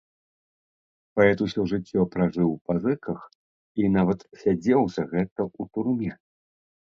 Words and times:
Паэт 1.17 1.39
усё 1.47 1.61
жыццё 1.71 2.05
пражыў 2.15 2.47
у 2.53 2.55
пазыках 2.69 3.19
і 3.83 3.91
нават 3.97 4.19
сядзеў 4.45 4.81
за 4.97 5.03
гэта 5.13 5.41
ў 5.59 5.63
турме. 5.77 6.11